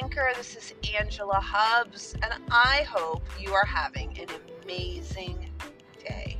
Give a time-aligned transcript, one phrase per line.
[0.00, 0.30] Anchor.
[0.36, 4.28] This is Angela Hubbs, and I hope you are having an
[4.62, 5.50] amazing
[5.98, 6.38] day.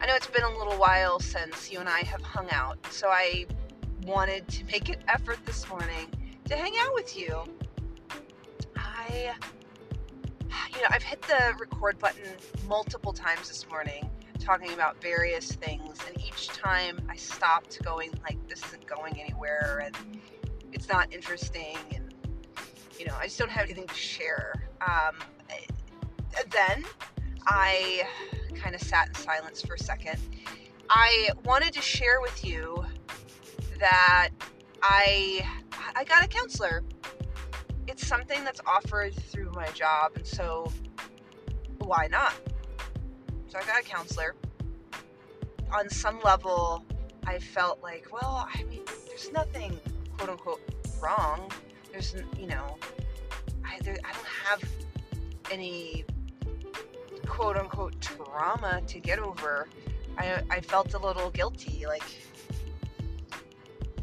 [0.00, 3.08] I know it's been a little while since you and I have hung out, so
[3.08, 3.46] I
[4.04, 6.06] wanted to make an effort this morning
[6.44, 7.42] to hang out with you.
[8.76, 9.34] I,
[10.74, 12.36] you know, I've hit the record button
[12.68, 18.38] multiple times this morning talking about various things, and each time I stopped going, like,
[18.48, 20.17] this isn't going anywhere, and
[20.72, 22.14] it's not interesting, and,
[22.98, 24.54] you know, I just don't have anything to share.
[24.80, 25.16] Um,
[26.50, 26.84] then
[27.46, 28.06] I
[28.54, 30.18] kind of sat in silence for a second.
[30.90, 32.84] I wanted to share with you
[33.78, 34.30] that
[34.82, 35.46] I
[35.94, 36.82] I got a counselor.
[37.86, 40.70] It's something that's offered through my job, and so
[41.78, 42.34] why not?
[43.48, 44.34] So I got a counselor.
[45.72, 46.84] On some level,
[47.26, 49.78] I felt like, well, I mean, there's nothing
[50.18, 50.60] quote unquote
[51.00, 51.50] wrong.
[51.92, 52.76] There's, you know,
[53.64, 54.62] I, there, I don't have
[55.50, 56.04] any
[57.26, 59.68] quote unquote trauma to get over.
[60.18, 62.02] I, I felt a little guilty, like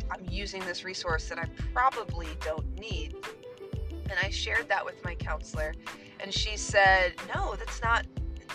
[0.09, 3.15] I'm using this resource that I probably don't need.
[4.09, 5.73] And I shared that with my counselor,
[6.19, 8.05] and she said, No, that's not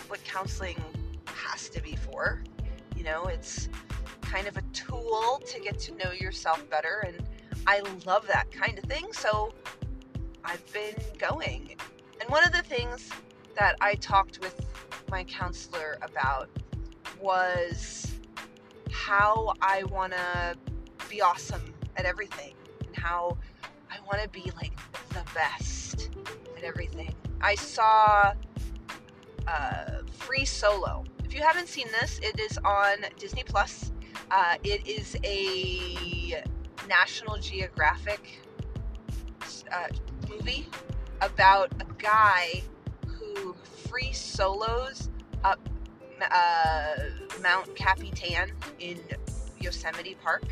[0.07, 0.81] what counseling
[1.27, 2.41] has to be for.
[2.95, 3.69] You know, it's
[4.21, 7.21] kind of a tool to get to know yourself better, and
[7.67, 9.53] I love that kind of thing, so
[10.43, 11.75] I've been going.
[12.19, 13.09] And one of the things
[13.57, 14.65] that I talked with
[15.09, 16.49] my counselor about
[17.19, 18.11] was
[18.91, 20.55] how I want to
[21.09, 22.53] be awesome at everything
[22.85, 23.37] and how
[23.91, 24.73] I want to be like
[25.09, 26.09] the best
[26.57, 27.13] at everything.
[27.41, 28.33] I saw
[29.47, 31.03] uh, Free Solo.
[31.25, 33.91] If you haven't seen this, it is on Disney Plus.
[34.29, 36.43] Uh, it is a
[36.91, 38.41] National Geographic
[39.71, 39.87] uh,
[40.29, 40.67] movie
[41.21, 42.61] about a guy
[43.07, 43.55] who
[43.87, 45.09] free solos
[45.45, 45.57] up
[46.29, 46.95] uh,
[47.41, 48.99] Mount Capitan in
[49.61, 50.43] Yosemite Park.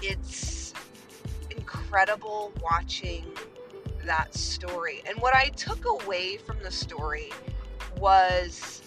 [0.00, 0.74] It's
[1.50, 3.26] incredible watching
[4.04, 5.02] that story.
[5.08, 7.32] And what I took away from the story
[7.98, 8.80] was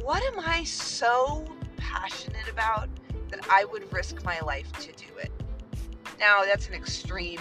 [0.00, 1.44] what am I so
[1.76, 2.88] passionate about
[3.34, 5.30] that I would risk my life to do it?
[6.18, 7.40] Now, that's an extreme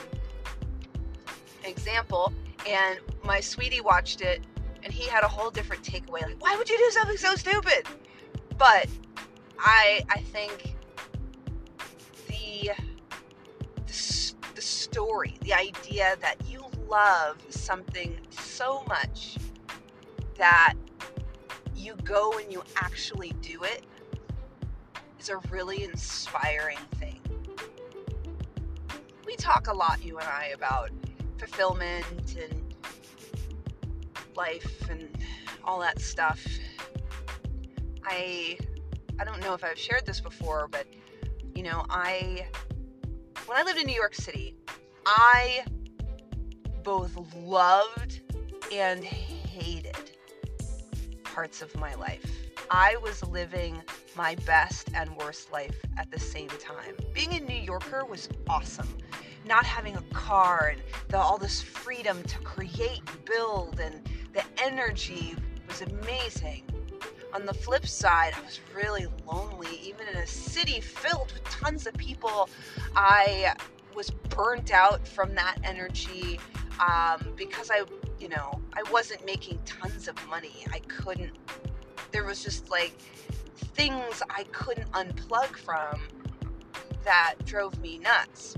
[1.63, 2.33] example.
[2.67, 4.43] And my sweetie watched it
[4.83, 7.85] and he had a whole different takeaway like, why would you do something so stupid?
[8.57, 8.87] But
[9.59, 10.75] I, I think
[12.27, 12.71] the,
[13.85, 19.37] the, the story, the idea that you love something so much
[20.37, 20.73] that
[21.75, 23.83] you go and you actually do it
[25.23, 27.17] is a really inspiring thing.
[29.25, 30.89] We talk a lot, you and I, about
[31.37, 32.75] fulfillment and
[34.35, 35.07] life and
[35.63, 36.45] all that stuff.
[38.03, 38.57] I
[39.17, 40.87] I don't know if I've shared this before, but
[41.55, 42.45] you know, I
[43.45, 44.57] when I lived in New York City,
[45.05, 45.63] I
[46.83, 48.19] both loved
[48.73, 50.11] and hated
[51.23, 52.25] parts of my life.
[52.69, 53.81] I was living
[54.15, 56.95] my best and worst life at the same time.
[57.13, 58.87] Being a New Yorker was awesome.
[59.45, 65.35] Not having a car and the, all this freedom to create, build, and the energy
[65.67, 66.63] was amazing.
[67.33, 71.87] On the flip side, I was really lonely, even in a city filled with tons
[71.87, 72.47] of people.
[72.95, 73.55] I
[73.95, 76.39] was burnt out from that energy
[76.79, 77.83] um, because I,
[78.19, 80.65] you know, I wasn't making tons of money.
[80.71, 81.31] I couldn't,
[82.11, 82.93] there was just like
[83.73, 85.99] things I couldn't unplug from
[87.03, 88.55] that drove me nuts.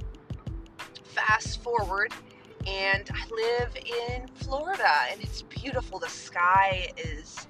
[1.03, 2.13] Fast forward,
[2.67, 5.99] and I live in Florida, and it's beautiful.
[5.99, 7.47] The sky is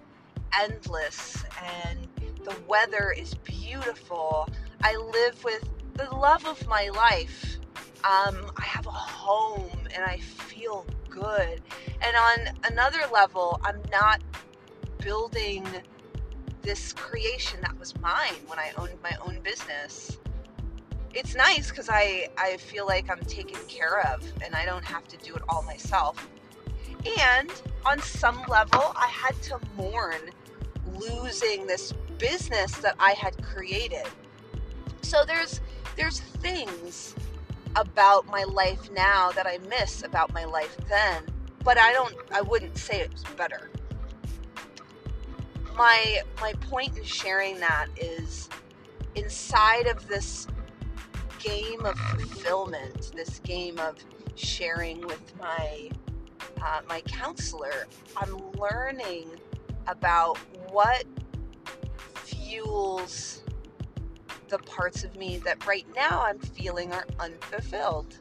[0.60, 2.08] endless, and
[2.44, 4.48] the weather is beautiful.
[4.84, 7.58] I live with the love of my life.
[8.04, 11.62] Um, I have a home, and I feel good.
[12.02, 14.22] And on another level, I'm not
[15.00, 15.66] building
[16.66, 20.18] this creation that was mine when I owned my own business
[21.16, 25.08] it's nice because I, I feel like I'm taken care of and I don't have
[25.08, 26.28] to do it all myself.
[27.22, 27.50] And
[27.86, 30.20] on some level, I had to mourn
[30.94, 34.06] losing this business that I had created.
[35.02, 35.62] So there's
[35.96, 37.16] there's things
[37.78, 41.24] about my life now that I miss about my life then,
[41.64, 43.70] but I don't I wouldn't say it's better.
[45.76, 48.50] My my point in sharing that is
[49.16, 50.48] inside of this
[51.40, 53.96] game of fulfillment, this game of
[54.36, 55.90] sharing with my
[56.62, 57.88] uh, my counselor,
[58.18, 59.30] I'm learning
[59.88, 60.38] about
[60.72, 61.04] what
[62.16, 63.44] fuels
[64.50, 68.20] the parts of me that right now I'm feeling are unfulfilled.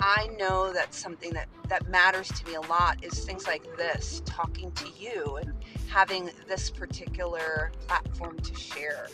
[0.00, 4.22] I know that something that, that matters to me a lot is things like this
[4.24, 5.52] talking to you and
[5.88, 9.08] having this particular platform to share.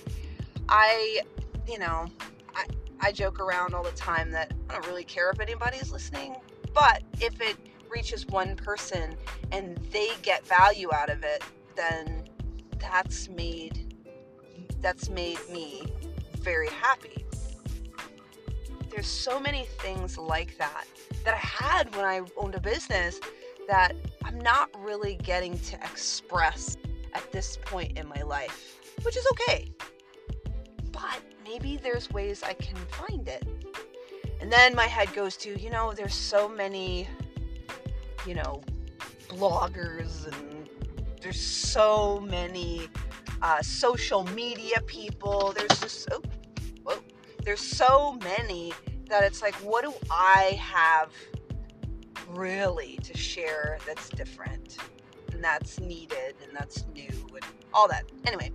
[0.69, 1.23] I,
[1.69, 2.06] you know,
[2.55, 2.67] I,
[3.00, 6.37] I joke around all the time that I don't really care if anybody's listening,
[6.73, 7.56] but if it
[7.91, 9.17] reaches one person
[9.53, 11.43] and they get value out of it,
[11.75, 12.29] then
[12.79, 13.94] that's made
[14.81, 15.82] that's made me
[16.39, 17.25] very happy.
[18.96, 20.87] There's so many things like that
[21.22, 23.20] that I had when I owned a business
[23.69, 23.94] that
[24.25, 26.78] I'm not really getting to express
[27.12, 29.70] at this point in my life, which is okay.
[30.93, 33.46] But maybe there's ways I can find it.
[34.40, 37.06] And then my head goes to, you know, there's so many,
[38.26, 38.62] you know,
[39.28, 40.70] bloggers and
[41.20, 42.88] there's so many
[43.43, 45.52] uh, social media people.
[45.54, 46.22] There's just, oh,
[46.82, 46.96] whoa,
[47.44, 48.72] there's so many
[49.08, 51.11] that it's like, what do I have
[52.29, 54.79] really to share that's different
[55.32, 58.05] and that's needed and that's new and all that.
[58.26, 58.50] Anyway,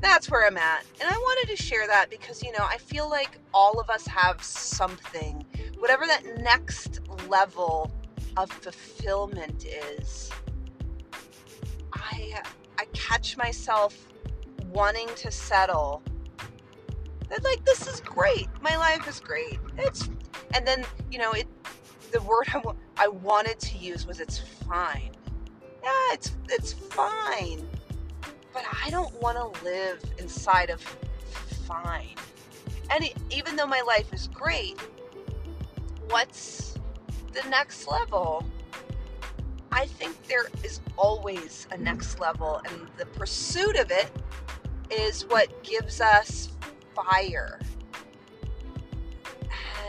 [0.00, 0.84] that's where I'm at.
[1.00, 4.06] And I wanted to share that because, you know, I feel like all of us
[4.06, 5.44] have something,
[5.78, 7.90] whatever that next level
[8.36, 10.30] of fulfillment is.
[11.92, 12.40] I
[12.78, 14.08] I catch myself
[14.72, 16.02] wanting to settle.
[17.42, 18.48] Like this is great.
[18.60, 19.58] My life is great.
[19.78, 20.08] It's
[20.54, 21.46] and then, you know, it
[22.12, 25.10] the word I, w- I wanted to use was it's fine.
[25.82, 27.66] Yeah, it's it's fine
[28.52, 30.80] but I don't want to live inside of
[31.66, 32.14] fine.
[32.90, 34.78] And it, even though my life is great,
[36.08, 36.74] what's
[37.32, 38.44] the next level?
[39.70, 44.10] I think there is always a next level, and the pursuit of it
[44.90, 46.50] is what gives us
[46.94, 47.58] fire.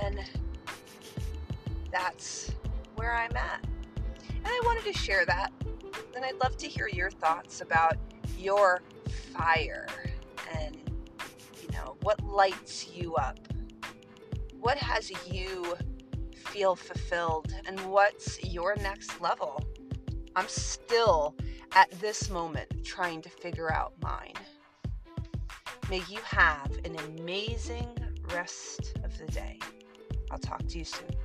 [0.04, 0.20] And
[1.92, 2.52] that's
[2.96, 3.64] where I'm at.
[4.30, 5.52] And I wanted to share that.
[6.16, 7.98] And I'd love to hear your thoughts about
[8.38, 8.82] your
[9.34, 9.88] fire
[10.54, 10.78] and
[11.62, 13.40] you know what lights you up
[14.60, 15.76] what has you
[16.36, 19.62] feel fulfilled and what's your next level
[20.36, 21.36] i'm still
[21.74, 24.34] at this moment trying to figure out mine
[25.90, 27.88] may you have an amazing
[28.34, 29.60] rest of the day.
[30.32, 31.23] I'll talk to you soon